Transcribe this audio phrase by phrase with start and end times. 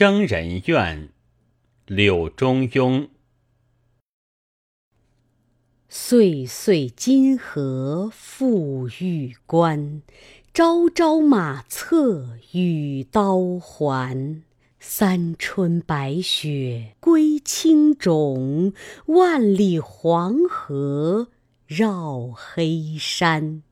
[0.00, 1.10] 征人怨
[1.84, 3.08] 柳中庸。
[5.90, 10.00] 岁岁金河复玉关
[10.54, 14.42] 朝朝马策与刀环。
[14.78, 18.72] 三春白雪归青冢
[19.04, 21.28] 万里黄河
[21.66, 23.62] 绕黑山。